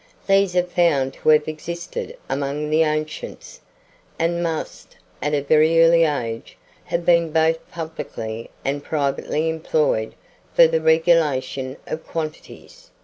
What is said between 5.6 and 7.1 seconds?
early age, have